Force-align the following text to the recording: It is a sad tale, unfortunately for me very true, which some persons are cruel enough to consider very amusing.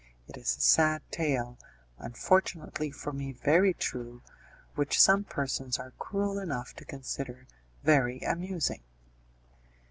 It 0.27 0.35
is 0.35 0.57
a 0.57 0.61
sad 0.61 1.03
tale, 1.11 1.59
unfortunately 1.99 2.89
for 2.89 3.13
me 3.13 3.33
very 3.33 3.71
true, 3.75 4.23
which 4.73 4.99
some 4.99 5.23
persons 5.23 5.77
are 5.77 5.93
cruel 5.99 6.39
enough 6.39 6.73
to 6.77 6.85
consider 6.85 7.45
very 7.83 8.19
amusing. 8.21 8.81